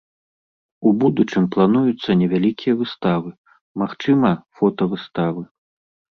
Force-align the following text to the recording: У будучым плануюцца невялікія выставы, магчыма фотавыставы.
У 0.91 0.91
будучым 1.01 1.43
плануюцца 1.55 2.15
невялікія 2.21 2.73
выставы, 2.79 3.29
магчыма 3.83 4.31
фотавыставы. 4.61 5.45